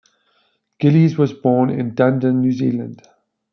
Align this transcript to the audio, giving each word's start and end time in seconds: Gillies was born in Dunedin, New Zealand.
Gillies 0.79 1.15
was 1.15 1.31
born 1.31 1.69
in 1.69 1.93
Dunedin, 1.93 2.41
New 2.41 2.51
Zealand. 2.53 3.07